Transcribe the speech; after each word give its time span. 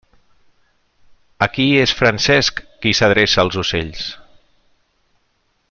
Aquí 1.47 1.65
és 1.81 1.93
Francesc 1.99 2.63
qui 2.85 2.95
s'adreça 3.01 3.45
als 3.45 3.59
ocells. 3.65 4.09